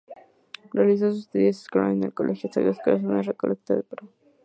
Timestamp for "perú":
3.83-4.09